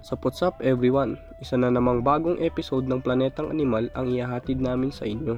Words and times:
Sa 0.00 0.16
What's 0.16 0.40
Up 0.40 0.56
everyone? 0.64 1.20
Isa 1.44 1.60
na 1.60 1.68
namang 1.68 2.00
bagong 2.00 2.40
episode 2.40 2.88
ng 2.88 3.04
Planetang 3.04 3.52
Animal 3.52 3.92
ang 3.92 4.08
ihahatid 4.08 4.56
namin 4.56 4.88
sa 4.88 5.04
inyo. 5.04 5.36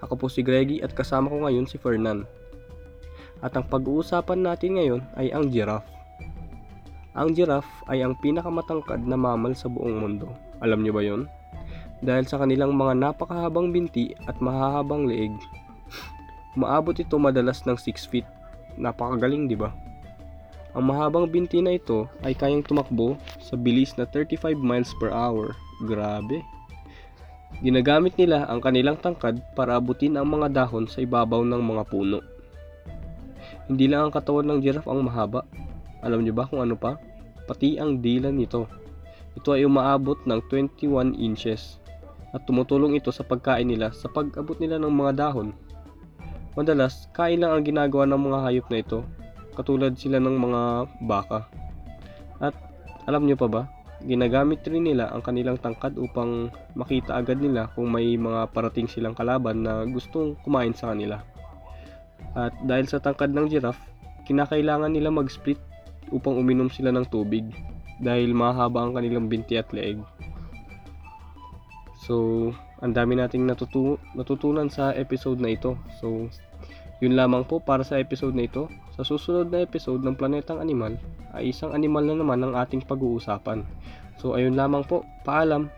Ako 0.00 0.16
po 0.16 0.32
si 0.32 0.40
Greggy 0.40 0.80
at 0.80 0.96
kasama 0.96 1.28
ko 1.28 1.44
ngayon 1.44 1.68
si 1.68 1.76
Fernan. 1.76 2.24
At 3.44 3.52
ang 3.60 3.68
pag-uusapan 3.68 4.40
natin 4.40 4.80
ngayon 4.80 5.04
ay 5.20 5.36
ang 5.36 5.52
giraffe. 5.52 5.84
Ang 7.12 7.36
giraffe 7.36 7.68
ay 7.92 8.00
ang 8.00 8.16
pinakamatangkad 8.16 9.04
na 9.04 9.20
mammal 9.20 9.52
sa 9.52 9.68
buong 9.68 10.00
mundo. 10.00 10.32
Alam 10.64 10.80
niyo 10.80 10.96
ba 10.96 11.04
yon? 11.04 11.28
Dahil 12.00 12.24
sa 12.24 12.40
kanilang 12.40 12.72
mga 12.72 12.96
napakahabang 12.96 13.68
binti 13.68 14.16
at 14.24 14.40
mahahabang 14.40 15.04
leeg, 15.04 15.36
maabot 16.56 16.96
ito 16.96 17.20
madalas 17.20 17.68
ng 17.68 17.76
6 17.76 17.84
feet. 18.08 18.24
Napakagaling, 18.80 19.44
di 19.44 19.60
ba? 19.60 19.76
Ang 20.76 20.92
mahabang 20.92 21.24
binti 21.24 21.64
na 21.64 21.80
ito 21.80 22.04
ay 22.20 22.36
kayang 22.36 22.60
tumakbo 22.60 23.16
sa 23.40 23.56
bilis 23.56 23.96
na 23.96 24.04
35 24.04 24.52
miles 24.60 24.92
per 25.00 25.08
hour. 25.08 25.56
Grabe. 25.88 26.44
Ginagamit 27.64 28.12
nila 28.20 28.44
ang 28.44 28.60
kanilang 28.60 29.00
tangkad 29.00 29.40
para 29.56 29.80
abutin 29.80 30.20
ang 30.20 30.28
mga 30.28 30.52
dahon 30.52 30.84
sa 30.84 31.00
ibabaw 31.00 31.40
ng 31.40 31.62
mga 31.64 31.82
puno. 31.88 32.20
Hindi 33.64 33.88
lang 33.88 34.08
ang 34.08 34.12
katawan 34.12 34.44
ng 34.44 34.60
giraffe 34.60 34.88
ang 34.92 35.00
mahaba. 35.08 35.48
Alam 36.04 36.20
niyo 36.20 36.36
ba 36.36 36.44
kung 36.44 36.60
ano 36.60 36.76
pa? 36.76 37.00
Pati 37.48 37.80
ang 37.80 38.04
dila 38.04 38.28
nito. 38.28 38.68
Ito 39.40 39.56
ay 39.56 39.64
umaabot 39.64 40.20
ng 40.28 40.40
21 40.52 41.16
inches 41.16 41.80
at 42.36 42.44
tumutulong 42.44 42.92
ito 42.92 43.08
sa 43.08 43.24
pagkain 43.24 43.64
nila 43.64 43.88
sa 43.96 44.12
pag-abot 44.12 44.60
nila 44.60 44.76
ng 44.76 44.92
mga 44.92 45.12
dahon. 45.16 45.56
Madalas, 46.52 47.08
kain 47.16 47.40
lang 47.40 47.56
ang 47.56 47.64
ginagawa 47.64 48.04
ng 48.04 48.20
mga 48.20 48.38
hayop 48.44 48.66
na 48.68 48.78
ito 48.84 49.00
katulad 49.58 49.98
sila 49.98 50.22
ng 50.22 50.36
mga 50.38 50.62
baka. 51.02 51.50
At 52.38 52.54
alam 53.10 53.26
nyo 53.26 53.34
pa 53.34 53.50
ba, 53.50 53.62
ginagamit 54.06 54.62
rin 54.70 54.86
nila 54.86 55.10
ang 55.10 55.26
kanilang 55.26 55.58
tangkad 55.58 55.98
upang 55.98 56.54
makita 56.78 57.18
agad 57.18 57.42
nila 57.42 57.66
kung 57.74 57.90
may 57.90 58.14
mga 58.14 58.54
parating 58.54 58.86
silang 58.86 59.18
kalaban 59.18 59.66
na 59.66 59.82
gustong 59.90 60.38
kumain 60.46 60.70
sa 60.70 60.94
kanila. 60.94 61.18
At 62.38 62.54
dahil 62.62 62.86
sa 62.86 63.02
tangkad 63.02 63.34
ng 63.34 63.50
giraffe, 63.50 63.82
kinakailangan 64.30 64.94
nila 64.94 65.10
mag-split 65.10 65.58
upang 66.14 66.38
uminom 66.38 66.70
sila 66.70 66.94
ng 66.94 67.10
tubig 67.10 67.50
dahil 67.98 68.30
mahaba 68.30 68.86
ang 68.86 68.94
kanilang 68.94 69.26
binti 69.26 69.58
at 69.58 69.74
leeg. 69.74 69.98
So, 72.06 72.48
ang 72.78 72.94
dami 72.94 73.18
nating 73.18 73.42
natutu- 73.44 73.98
natutunan 74.14 74.70
sa 74.70 74.94
episode 74.94 75.42
na 75.42 75.50
ito. 75.52 75.74
So, 75.98 76.30
yun 76.98 77.14
lamang 77.14 77.46
po 77.46 77.62
para 77.62 77.86
sa 77.86 77.98
episode 78.02 78.34
na 78.34 78.50
ito. 78.50 78.66
Sa 78.98 79.06
susunod 79.06 79.54
na 79.54 79.62
episode 79.62 80.02
ng 80.02 80.18
Planetang 80.18 80.58
Animal 80.58 80.98
ay 81.30 81.54
isang 81.54 81.70
animal 81.70 82.02
na 82.02 82.18
naman 82.18 82.42
ang 82.42 82.58
ating 82.58 82.82
pag-uusapan. 82.82 83.62
So 84.18 84.34
ayun 84.34 84.58
lamang 84.58 84.82
po. 84.82 85.06
Paalam. 85.22 85.70